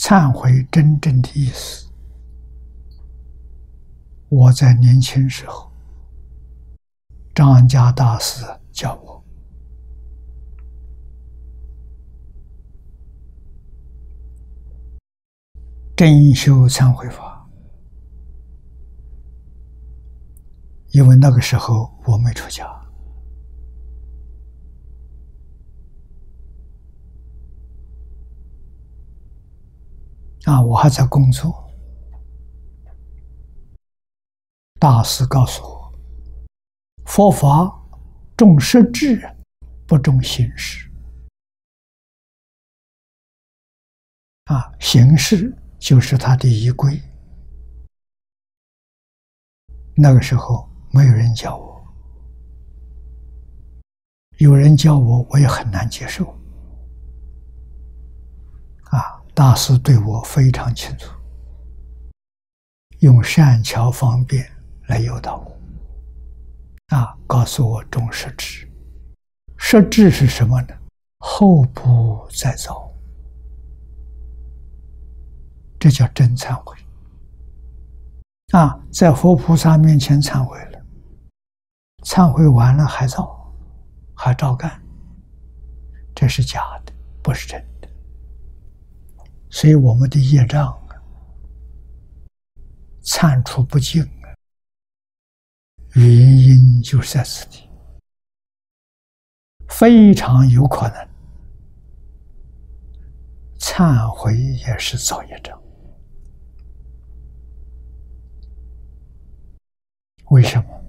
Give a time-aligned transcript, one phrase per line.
[0.00, 1.86] 忏悔真正的意思，
[4.30, 5.70] 我在年轻时候，
[7.34, 8.42] 张家大师
[8.72, 9.22] 教我，
[15.94, 17.46] 真修忏悔法，
[20.92, 22.79] 因为那个时候我没出家。
[30.50, 31.64] 啊，我还在工作。
[34.80, 35.94] 大师告诉我，
[37.06, 37.70] 佛法
[38.36, 39.22] 重实质，
[39.86, 40.90] 不重形式。
[44.46, 47.00] 啊，形式就是他的仪规。
[49.94, 51.80] 那个时候没有人教我，
[54.38, 56.39] 有人教我，我也很难接受。
[59.40, 61.10] 大师对我非常清楚，
[62.98, 64.46] 用善巧方便
[64.86, 68.68] 来诱导我，啊，告诉我重实质，
[69.56, 70.74] 实质是什么呢？
[71.20, 72.92] 后不再造，
[75.78, 76.76] 这叫真忏悔。
[78.52, 80.84] 啊，在佛菩萨面前忏悔了，
[82.04, 83.50] 忏悔完了还造，
[84.14, 84.78] 还照干，
[86.14, 86.92] 这是假的，
[87.22, 87.69] 不是真的。
[89.50, 90.94] 所以我们的业障啊，
[93.02, 94.08] 忏除不尽，
[95.94, 97.68] 原因就是在此地，
[99.68, 101.08] 非常有可能
[103.58, 105.60] 忏悔也是造业障。
[110.26, 110.80] 为什么？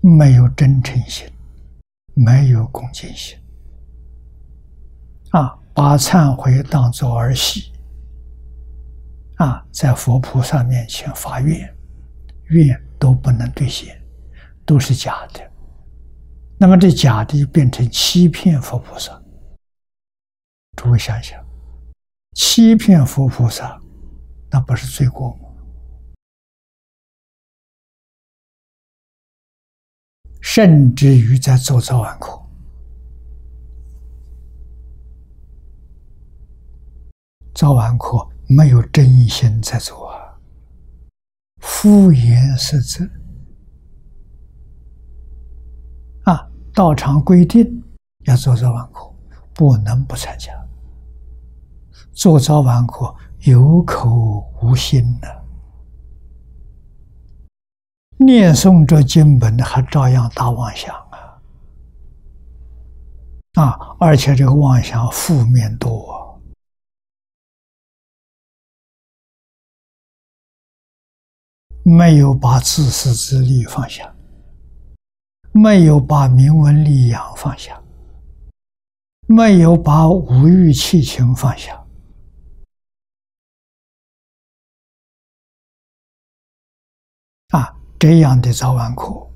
[0.00, 1.30] 没有真诚心，
[2.14, 3.38] 没有恭敬心
[5.32, 5.57] 啊。
[5.78, 7.72] 把忏悔当作儿戏
[9.36, 11.72] 啊，在佛菩萨面前发愿，
[12.46, 13.96] 愿都不能兑现，
[14.66, 15.52] 都是假的。
[16.58, 19.22] 那么这假的变成欺骗佛菩萨。
[20.76, 21.40] 诸位想想，
[22.34, 23.80] 欺骗佛菩萨，
[24.50, 25.48] 那不是罪过吗？
[30.40, 32.47] 甚至于在做早晚课。
[37.58, 40.38] 早晚课没有真心在做啊，
[41.60, 43.04] 敷衍塞责
[46.22, 46.48] 啊！
[46.72, 47.82] 道场规定
[48.26, 49.12] 要做早晚课，
[49.54, 50.52] 不能不参加。
[52.12, 55.26] 做早晚课有口无心呐，
[58.18, 61.42] 念诵着经本还照样打妄想啊！
[63.60, 66.16] 啊，而且这个妄想负面多。
[71.88, 74.14] 没有把自私自利放下，
[75.52, 77.82] 没有把名闻利养放下，
[79.26, 81.82] 没有把五欲七情放下，
[87.48, 89.26] 啊，这样的早晚课，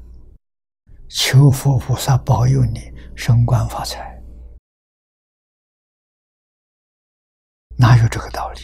[1.08, 4.22] 求佛菩萨保佑你升官发财，
[7.78, 8.60] 哪有这个道理？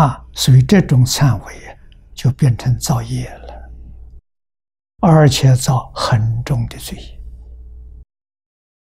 [0.00, 1.52] 啊，所以这种忏悔
[2.14, 3.70] 就变成造业了，
[5.02, 7.19] 而且造很重的罪。